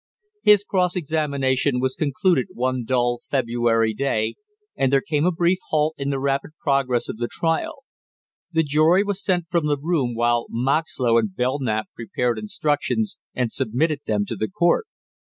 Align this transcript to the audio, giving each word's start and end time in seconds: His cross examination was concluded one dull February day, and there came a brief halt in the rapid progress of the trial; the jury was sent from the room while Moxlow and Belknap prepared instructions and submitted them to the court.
His 0.41 0.63
cross 0.63 0.95
examination 0.95 1.79
was 1.79 1.93
concluded 1.93 2.47
one 2.55 2.85
dull 2.85 3.21
February 3.29 3.93
day, 3.93 4.33
and 4.75 4.91
there 4.91 4.99
came 4.99 5.27
a 5.27 5.31
brief 5.31 5.59
halt 5.69 5.93
in 5.99 6.09
the 6.09 6.17
rapid 6.19 6.53
progress 6.59 7.07
of 7.07 7.17
the 7.17 7.27
trial; 7.29 7.83
the 8.51 8.63
jury 8.63 9.03
was 9.03 9.23
sent 9.23 9.45
from 9.51 9.67
the 9.67 9.77
room 9.77 10.15
while 10.15 10.47
Moxlow 10.49 11.19
and 11.19 11.35
Belknap 11.35 11.85
prepared 11.93 12.39
instructions 12.39 13.19
and 13.35 13.51
submitted 13.53 13.99
them 14.07 14.25
to 14.25 14.35
the 14.35 14.49
court. 14.49 14.87